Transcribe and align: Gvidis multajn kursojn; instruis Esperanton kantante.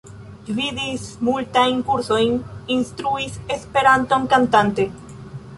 Gvidis 0.45 1.03
multajn 1.27 1.83
kursojn; 1.89 2.33
instruis 2.79 3.39
Esperanton 3.59 4.29
kantante. 4.33 4.89